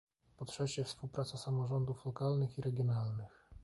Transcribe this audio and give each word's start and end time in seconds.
Po 0.37 0.45
trzecie, 0.45 0.83
współpraca 0.83 1.37
samorządów 1.37 2.05
lokalnych 2.05 2.57
i 2.57 2.61
regionalnych 2.61 3.49